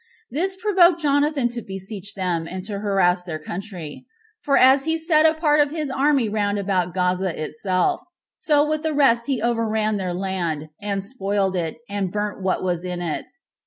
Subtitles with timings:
[0.31, 4.07] This provoked Jonathan to besiege them, and to harass their country;
[4.41, 8.01] for as he set a part of his army round about Gaza itself,
[8.35, 12.83] so with the rest he overran their land, and spoiled it, and burnt what was
[12.83, 13.27] in it.